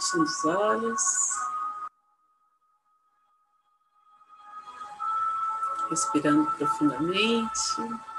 Fechando 0.00 0.24
os 0.24 0.44
olhos. 0.44 1.02
Respirando 5.90 6.50
profundamente. 6.52 8.09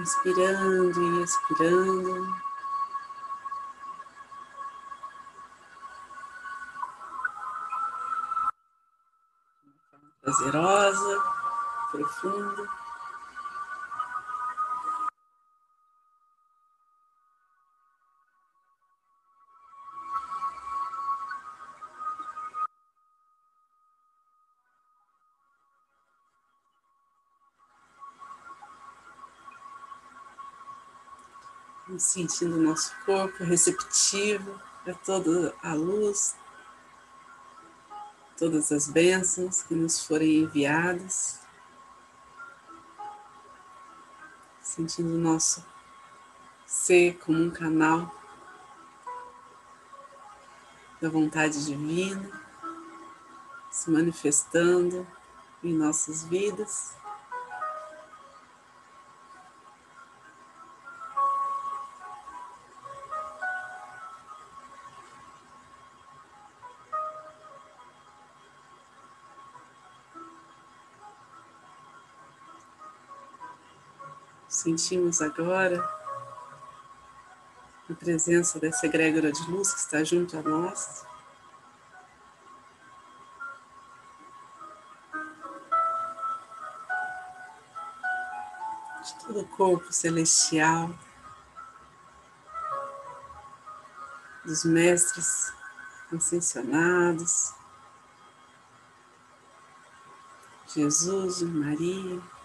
Inspirando 0.00 0.98
e 1.20 1.22
expirando. 1.24 2.34
Prazerosa, 10.22 11.22
profunda. 11.90 12.49
Sentindo 32.00 32.56
o 32.56 32.62
nosso 32.62 32.92
corpo 33.04 33.44
receptivo 33.44 34.60
para 34.84 34.94
toda 34.94 35.54
a 35.62 35.74
luz, 35.74 36.34
todas 38.38 38.72
as 38.72 38.88
bênçãos 38.88 39.62
que 39.62 39.74
nos 39.74 40.04
forem 40.04 40.38
enviadas. 40.42 41.40
Sentindo 44.62 45.14
o 45.14 45.18
nosso 45.18 45.64
ser 46.66 47.18
como 47.18 47.42
um 47.42 47.50
canal 47.50 48.14
da 51.00 51.08
vontade 51.08 51.64
divina 51.64 52.40
se 53.70 53.90
manifestando 53.90 55.06
em 55.62 55.72
nossas 55.72 56.24
vidas. 56.24 56.94
Sentimos 74.60 75.22
agora 75.22 75.82
a 77.88 77.94
presença 77.94 78.60
dessa 78.60 78.84
egrégora 78.84 79.32
de 79.32 79.50
luz 79.50 79.72
que 79.72 79.80
está 79.80 80.04
junto 80.04 80.36
a 80.36 80.42
nós. 80.42 81.06
De 89.02 89.24
todo 89.24 89.40
o 89.40 89.48
corpo 89.48 89.90
celestial, 89.90 90.90
dos 94.44 94.62
mestres 94.66 95.54
ascensionados, 96.12 97.54
Jesus 100.66 101.40
Maria. 101.40 102.39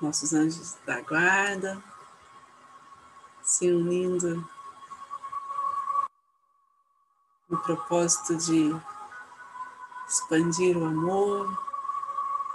Nossos 0.00 0.32
anjos 0.32 0.76
da 0.86 1.00
guarda 1.02 1.82
se 3.42 3.70
unindo 3.70 4.48
no 7.48 7.58
propósito 7.58 8.36
de 8.36 8.74
expandir 10.06 10.76
o 10.76 10.86
amor, 10.86 11.52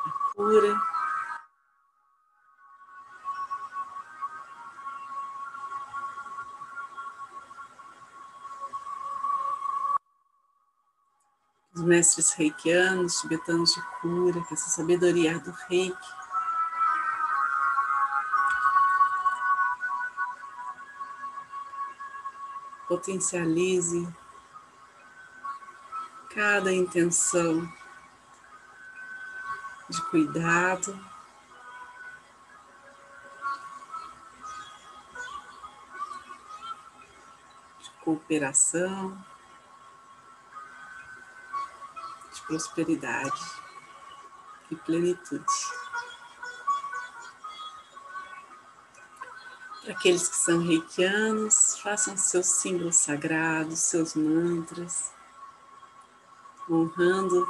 a 0.06 0.34
cura. 0.34 0.82
Os 11.74 11.82
mestres 11.82 12.34
reikianos, 12.36 13.20
tibetanos 13.20 13.74
de 13.74 13.82
cura, 14.00 14.42
que 14.46 14.54
essa 14.54 14.70
sabedoria 14.70 15.38
do 15.40 15.52
reiki 15.68 16.25
potencialize 22.88 24.08
cada 26.34 26.74
intenção 26.74 27.68
de 29.90 30.02
cuidado, 30.10 30.94
de 37.80 37.90
cooperação, 38.04 39.18
de 42.34 42.42
prosperidade 42.42 43.42
e 44.70 44.76
plenitude. 44.76 45.85
Aqueles 49.90 50.28
que 50.28 50.36
são 50.36 50.60
reikianos, 50.60 51.78
façam 51.80 52.18
seus 52.18 52.48
símbolos 52.48 52.96
sagrados, 52.98 53.80
seus 53.80 54.16
mantras, 54.16 55.12
honrando 56.70 57.48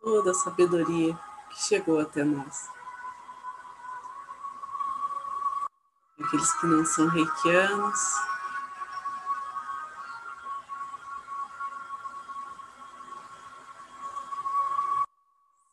toda 0.00 0.30
a 0.30 0.34
sabedoria 0.34 1.18
que 1.50 1.62
chegou 1.62 2.00
até 2.00 2.22
nós. 2.22 2.68
Aqueles 6.20 6.52
que 6.54 6.66
não 6.66 6.84
são 6.84 7.08
reikianos, 7.08 7.98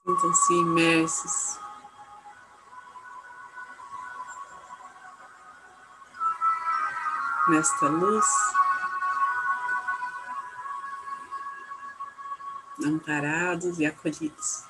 sintam-se 0.04 0.54
imersos 0.54 1.69
nesta 7.50 7.88
luz, 7.88 8.26
amparados 12.86 13.80
e 13.80 13.86
acolhidos. 13.86 14.69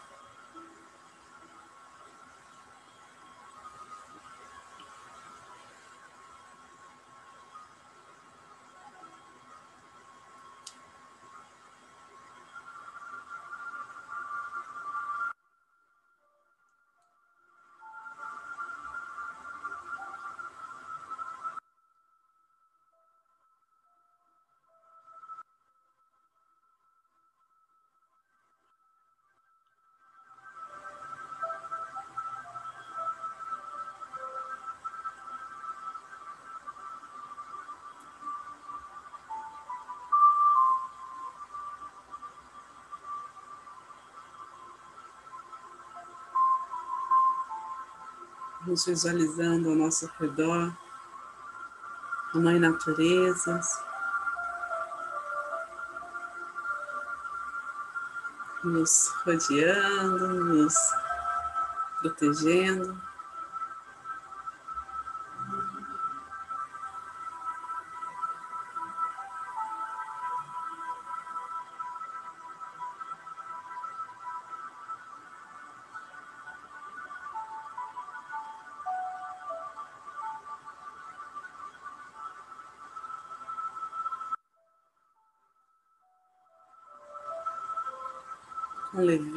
Nos 48.65 48.85
visualizando 48.85 49.69
ao 49.69 49.75
nosso 49.75 50.09
redor, 50.19 50.73
a 52.33 52.38
Mãe 52.38 52.59
Natureza, 52.59 53.59
nos 58.63 59.07
rodeando, 59.23 60.27
nos 60.27 60.75
protegendo. 62.01 63.08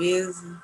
Leveza. 0.02 0.60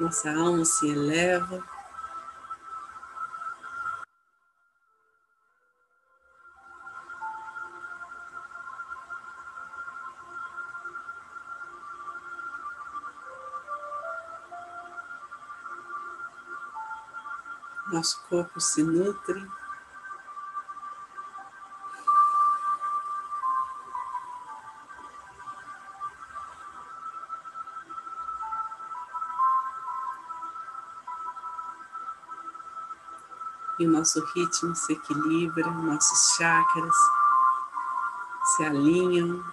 Nossa 0.00 0.30
alma 0.30 0.64
se 0.64 0.86
eleva. 0.86 1.62
Nosso 17.92 18.20
corpo 18.28 18.58
se 18.58 18.82
nutre. 18.82 19.63
E 33.84 33.86
o 33.86 33.90
nosso 33.90 34.24
ritmo 34.32 34.74
se 34.74 34.94
equilibra, 34.94 35.70
nossos 35.70 36.36
chakras 36.36 36.96
se 38.56 38.64
alinham. 38.64 39.44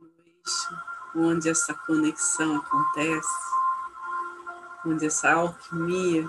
Eixo 0.00 0.78
onde 1.14 1.50
essa 1.50 1.74
conexão 1.74 2.56
acontece, 2.56 3.52
onde 4.86 5.06
essa 5.06 5.30
alquimia 5.32 6.28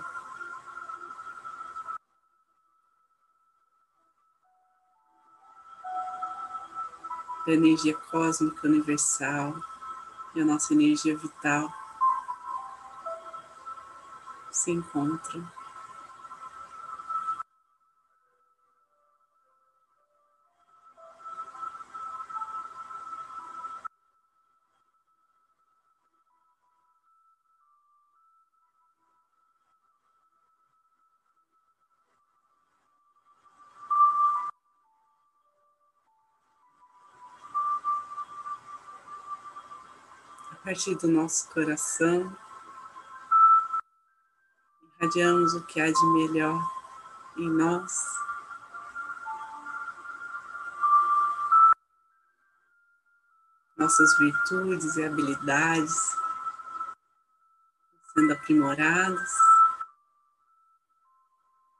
da 7.46 7.54
energia 7.54 7.96
cósmica 7.96 8.68
universal 8.68 9.56
e 10.34 10.42
a 10.42 10.46
nossa 10.46 10.74
energia 10.74 11.16
vital 11.16 11.72
se 14.52 14.72
encontram. 14.72 15.46
Partir 40.66 40.96
do 40.96 41.08
nosso 41.08 41.48
coração, 41.52 42.36
irradiamos 45.00 45.54
o 45.54 45.62
que 45.62 45.80
há 45.80 45.92
de 45.92 46.06
melhor 46.08 46.60
em 47.38 47.48
nós. 47.52 48.04
Nossas 53.78 54.18
virtudes 54.18 54.96
e 54.96 55.06
habilidades 55.06 56.18
sendo 58.16 58.34
aprimoradas, 58.34 59.32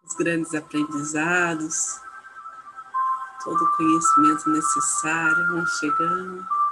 os 0.04 0.16
grandes 0.16 0.54
aprendizados, 0.54 2.00
todo 3.44 3.64
o 3.64 3.78
conhecimento 3.78 4.48
necessário 4.52 5.48
vão 5.48 5.66
chegando. 5.66 6.65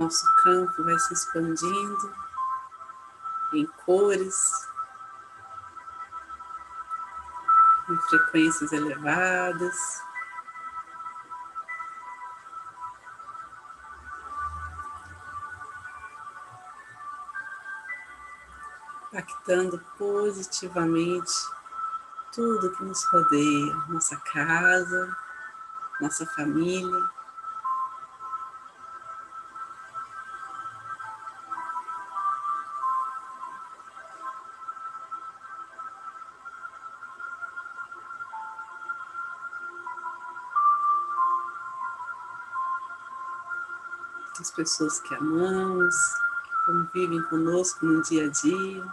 Nosso 0.00 0.24
campo 0.42 0.82
vai 0.82 0.98
se 0.98 1.12
expandindo 1.12 2.14
em 3.52 3.66
cores, 3.84 4.66
em 7.90 7.98
frequências 8.08 8.72
elevadas. 8.72 10.02
Impactando 19.12 19.78
positivamente 19.98 21.30
tudo 22.32 22.74
que 22.74 22.84
nos 22.84 23.04
rodeia, 23.04 23.74
nossa 23.90 24.16
casa, 24.16 25.14
nossa 26.00 26.24
família. 26.24 27.19
As 44.40 44.50
pessoas 44.50 44.98
que 45.00 45.14
amamos, 45.14 45.94
que 46.44 46.66
convivem 46.66 47.22
conosco 47.24 47.84
no 47.84 48.02
dia 48.02 48.26
a 48.26 48.28
dia. 48.30 48.84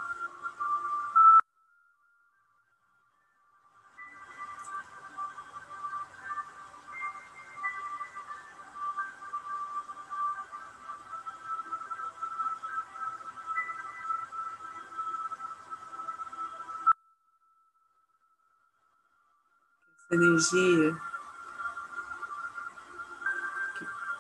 Essa 20.09 20.15
energia 20.15 21.06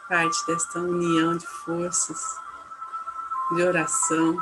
parte 0.07 0.45
desta 0.45 0.79
união 0.79 1.35
de 1.35 1.45
forças, 1.45 2.39
de 3.51 3.61
oração, 3.61 4.37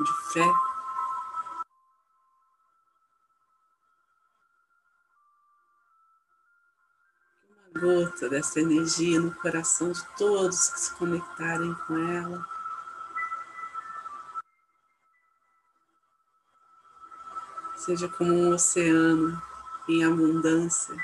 de 0.00 0.12
fé. 0.32 0.44
Uma 7.74 7.80
gota 7.80 8.28
dessa 8.28 8.60
energia 8.60 9.18
no 9.18 9.34
coração 9.34 9.92
de 9.92 10.04
todos 10.16 10.70
que 10.70 10.80
se 10.80 10.94
conectarem 10.94 11.74
com 11.86 11.96
ela. 11.96 12.46
Seja 17.76 18.08
como 18.08 18.34
um 18.34 18.52
oceano 18.52 19.40
em 19.88 20.04
abundância 20.04 20.94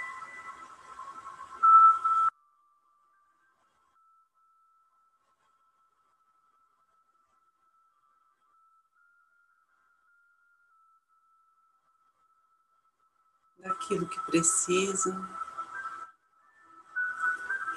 daquilo 13.65 14.07
que 14.07 14.21
precisam, 14.27 15.27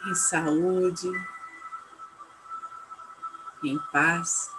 em 0.05 0.13
saúde, 0.13 1.09
em 3.63 3.79
paz. 3.91 4.56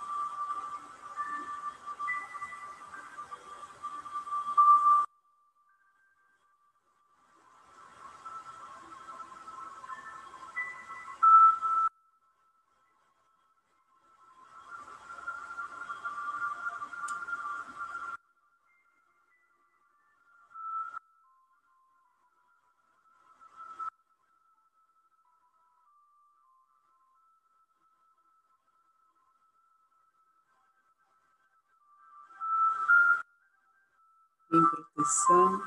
Proteção. 34.99 35.63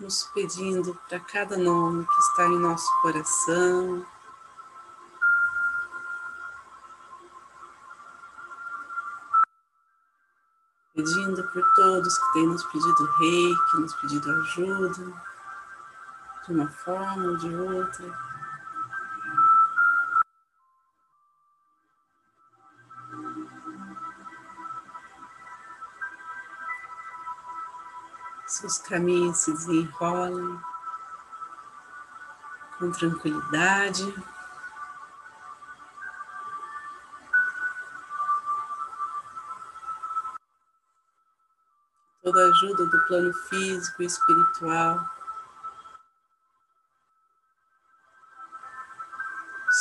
Nos 0.00 0.24
pedindo 0.34 0.94
para 1.08 1.20
cada 1.20 1.56
nome 1.56 2.06
que 2.06 2.20
está 2.20 2.46
em 2.46 2.58
nosso 2.58 2.88
coração. 3.00 4.06
Pedindo 10.94 11.44
por 11.52 11.74
todos 11.74 12.18
que 12.18 12.32
têm 12.32 12.46
nos 12.48 12.64
pedido 12.64 13.04
rei, 13.18 13.54
que 13.70 13.76
nos 13.78 13.94
pedido 13.94 14.32
ajuda, 14.32 15.12
de 16.44 16.52
uma 16.52 16.68
forma 16.68 17.24
ou 17.24 17.36
de 17.36 17.54
outra. 17.54 18.37
Seus 28.58 28.78
caminhos 28.78 29.38
se 29.38 29.52
desenrolam 29.52 30.60
com 32.76 32.90
tranquilidade. 32.90 34.02
Toda 42.22 42.40
a 42.40 42.48
ajuda 42.48 42.86
do 42.86 43.06
plano 43.06 43.32
físico 43.32 44.02
e 44.02 44.06
espiritual 44.06 45.08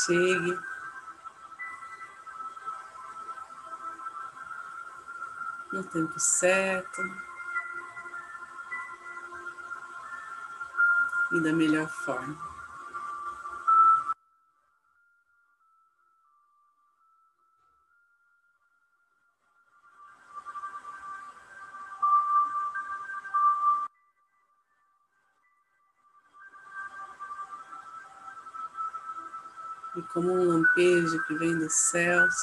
chegue 0.06 0.60
no 5.74 5.84
tempo 5.84 6.20
certo. 6.20 7.02
E 11.32 11.42
da 11.42 11.52
melhor 11.52 11.88
forma. 11.90 12.38
E 29.96 30.02
como 30.14 30.32
um 30.32 30.48
lampejo 30.48 31.24
que 31.24 31.34
vem 31.36 31.58
dos 31.58 31.74
céus, 31.74 32.36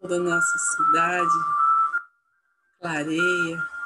toda 0.00 0.16
a 0.16 0.20
nossa 0.20 0.58
cidade 0.58 1.58
clareia 2.80 3.77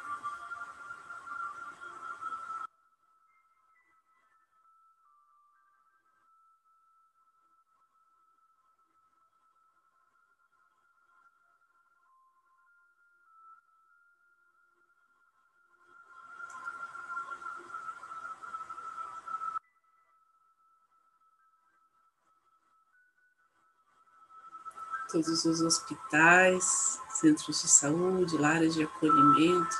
todos 25.12 25.44
os 25.44 25.60
hospitais, 25.60 26.98
centros 27.10 27.60
de 27.60 27.68
saúde, 27.68 28.38
lares 28.38 28.72
de 28.74 28.84
acolhimento. 28.84 29.76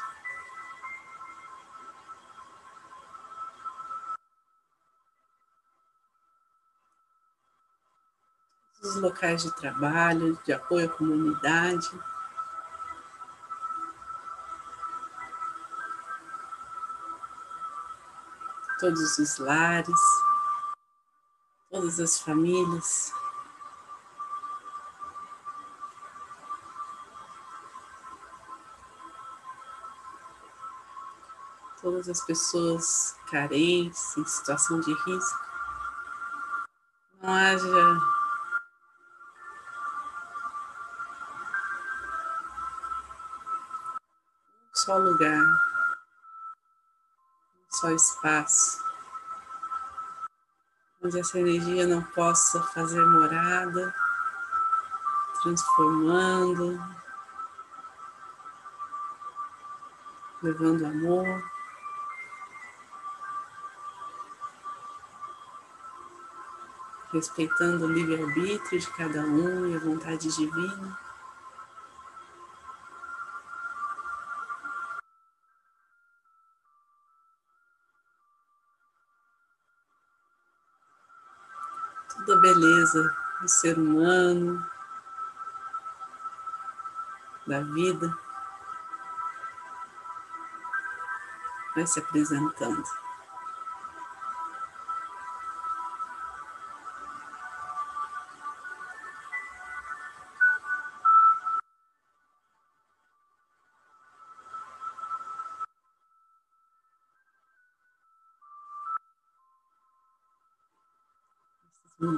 Os 8.83 8.97
locais 8.97 9.43
de 9.43 9.57
trabalho, 9.57 10.39
de 10.45 10.53
apoio 10.53 10.87
à 10.87 10.93
comunidade. 10.93 11.91
Todos 18.79 19.19
os 19.19 19.39
lares, 19.39 20.01
todas 21.71 21.99
as 22.01 22.19
famílias. 22.19 23.22
Todas 31.83 32.09
as 32.09 32.25
pessoas 32.25 33.17
carentes, 33.29 34.17
em 34.17 34.25
situação 34.25 34.81
de 34.81 34.95
risco. 35.05 35.41
Não 37.21 37.35
haja 37.35 37.67
um 37.67 38.01
só 44.73 44.97
lugar, 44.97 45.43
um 47.61 47.71
só 47.71 47.91
espaço, 47.91 48.81
onde 51.03 51.19
essa 51.19 51.39
energia 51.39 51.87
não 51.87 52.03
possa 52.03 52.62
fazer 52.62 53.05
morada, 53.05 53.93
transformando, 55.43 56.81
levando 60.43 60.87
amor. 60.87 61.52
Respeitando 67.12 67.85
o 67.85 67.92
livre-arbítrio 67.92 68.81
de 68.81 68.90
cada 68.92 69.21
um 69.21 69.66
e 69.66 69.76
a 69.76 69.78
vontade 69.78 70.35
divina. 70.35 70.99
Toda 82.16 82.35
a 82.35 82.40
beleza 82.40 83.16
do 83.42 83.49
ser 83.49 83.78
humano, 83.78 84.66
da 87.47 87.61
vida, 87.61 88.16
vai 91.75 91.87
se 91.87 91.99
apresentando. 91.99 93.02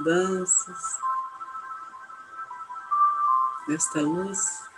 mudanças, 0.05 0.99
nesta 3.67 4.01
luz. 4.01 4.69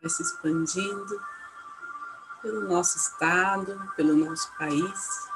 Vai 0.00 0.08
se 0.08 0.22
expandindo 0.22 1.20
pelo 2.40 2.66
nosso 2.66 2.96
estado, 2.96 3.92
pelo 3.94 4.16
nosso 4.16 4.50
país. 4.56 5.29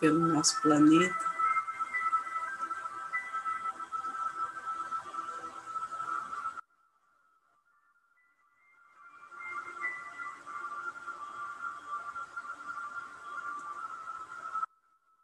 Pelo 0.00 0.20
nosso 0.28 0.60
planeta. 0.62 1.38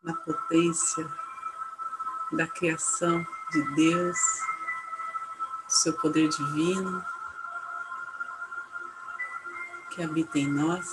na 0.05 0.15
potência 0.15 1.11
da 2.33 2.47
criação 2.47 3.27
de 3.51 3.63
Deus, 3.75 4.19
seu 5.67 5.95
poder 5.95 6.29
divino 6.29 7.03
que 9.91 10.03
habita 10.03 10.39
em 10.39 10.47
nós, 10.47 10.87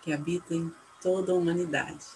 que 0.00 0.12
habita 0.12 0.54
em 0.54 0.72
toda 1.00 1.32
a 1.32 1.34
humanidade. 1.34 2.06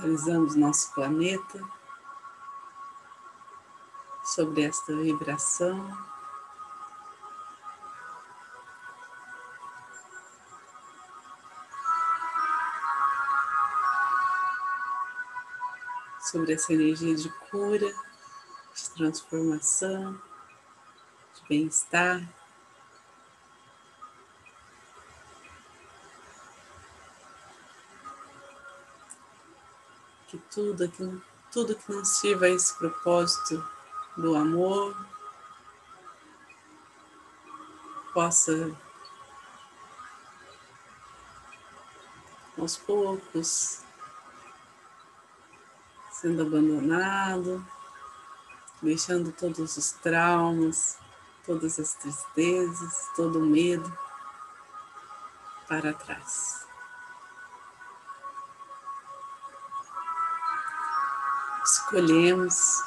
Visualizamos 0.00 0.56
nosso 0.56 0.94
planeta 0.94 1.62
sobre 4.24 4.62
esta 4.62 4.96
vibração. 4.96 5.78
Sobre 16.30 16.52
essa 16.52 16.72
energia 16.72 17.14
de 17.14 17.28
cura, 17.50 17.92
de 18.74 18.90
transformação, 18.94 20.12
de 21.34 21.48
bem-estar. 21.48 22.22
que 30.28 30.38
tudo, 30.48 30.88
que 30.88 31.22
tudo 31.50 31.74
que 31.74 31.92
não 31.92 32.04
sirva 32.04 32.44
a 32.44 32.50
esse 32.50 32.78
propósito 32.78 33.68
do 34.16 34.36
amor 34.36 34.96
possa 38.14 38.70
aos 42.56 42.76
poucos 42.76 43.82
sendo 46.20 46.42
abandonado, 46.42 47.64
deixando 48.82 49.32
todos 49.32 49.76
os 49.76 49.92
traumas, 49.92 50.98
todas 51.46 51.78
as 51.78 51.94
tristezas, 51.94 53.08
todo 53.16 53.38
o 53.38 53.46
medo 53.46 53.90
para 55.68 55.92
trás. 55.92 56.60
escolhemos 61.70 62.82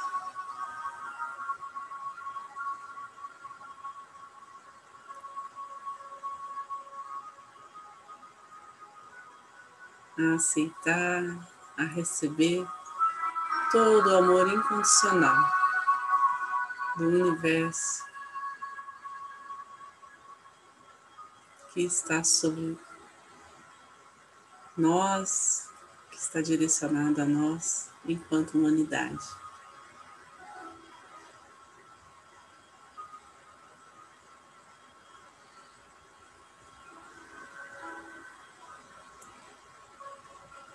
a 10.18 10.36
aceitar, 10.36 11.24
a 11.78 11.84
receber 11.84 12.66
todo 13.74 14.08
o 14.08 14.18
amor 14.18 14.48
incondicional 14.54 15.52
do 16.96 17.08
universo 17.08 18.06
que 21.74 21.82
está 21.82 22.24
sobre 22.24 22.78
nós, 24.78 25.72
que 26.12 26.18
está 26.18 26.40
direcionado 26.40 27.24
a 27.24 27.26
nós 27.26 27.90
enquanto 28.06 28.60
humanidade. 28.60 29.43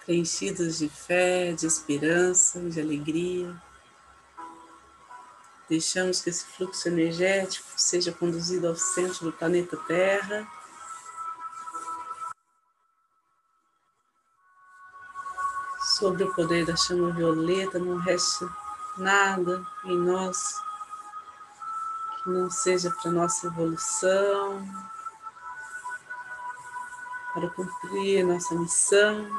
Preenchidos 0.08 0.78
de 0.78 0.88
fé, 0.88 1.52
de 1.52 1.66
esperança, 1.66 2.58
de 2.60 2.80
alegria, 2.80 3.54
deixamos 5.68 6.22
que 6.22 6.30
esse 6.30 6.46
fluxo 6.46 6.88
energético 6.88 7.68
seja 7.76 8.10
conduzido 8.10 8.68
ao 8.68 8.74
centro 8.74 9.26
do 9.26 9.32
planeta 9.34 9.76
Terra 9.86 10.48
sobre 15.98 16.24
o 16.24 16.34
poder 16.34 16.64
da 16.64 16.74
chama 16.74 17.12
violeta, 17.12 17.78
não 17.78 17.98
reste 17.98 18.48
nada 18.96 19.62
em 19.84 19.98
nós 19.98 20.54
que 22.24 22.30
não 22.30 22.50
seja 22.50 22.90
para 22.90 23.10
nossa 23.10 23.46
evolução, 23.46 24.66
para 27.34 27.50
cumprir 27.50 28.24
nossa 28.24 28.54
missão. 28.54 29.38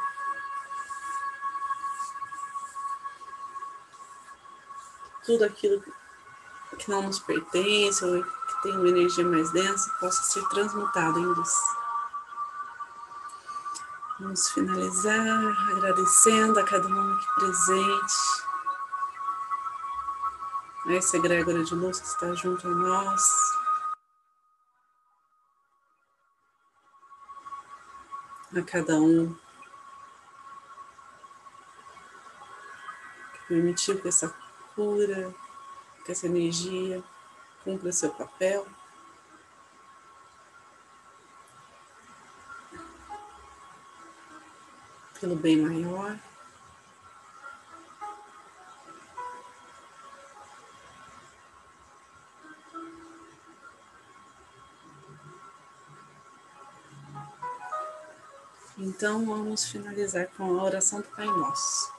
Tudo 5.30 5.46
aquilo 5.46 5.80
que 6.80 6.89
não 6.89 7.04
nos 7.04 7.20
pertence 7.20 8.04
ou 8.04 8.24
que 8.24 8.62
tem 8.63 8.76
uma 8.76 8.89
energia 8.89 9.24
mais 9.24 9.52
densa 9.52 9.88
possa 10.00 10.24
ser 10.24 10.44
transmutado 10.50 11.20
em 11.20 11.24
luz. 11.24 11.54
Vamos 14.20 14.50
finalizar 14.50 15.46
agradecendo 15.70 16.60
a 16.60 16.63
cada 16.63 16.88
um 16.88 17.13
aqui 17.13 17.28
presente, 17.36 18.15
a 20.88 20.94
essa 20.94 21.18
egrégora 21.18 21.63
de 21.63 21.76
luz 21.76 22.00
que 22.00 22.08
está 22.08 22.34
junto 22.34 22.68
a 22.68 22.72
nós. 22.72 23.22
A 28.58 28.63
cada 28.63 28.96
um 28.96 29.32
que 33.34 33.48
permitiu 33.48 34.02
que 34.02 34.08
essa 34.08 34.38
cura, 34.80 35.36
que 36.06 36.13
essa 36.13 36.26
energia 36.26 37.04
cumpra 37.65 37.92
seu 37.92 38.12
papel. 38.12 38.65
pelo 45.20 45.36
bem 45.36 45.58
maior. 45.58 46.18
Então 58.78 59.26
vamos 59.26 59.65
finalizar 59.65 60.30
com 60.38 60.58
a 60.58 60.63
oração 60.63 61.02
do 61.02 61.08
Pai 61.10 61.26
Nosso. 61.26 61.98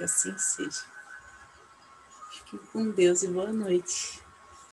Que 0.00 0.04
assim 0.04 0.38
seja. 0.38 0.84
Fiquem 2.30 2.58
com 2.72 2.90
Deus 2.90 3.22
e 3.22 3.28
boa 3.28 3.52
noite. 3.52 4.22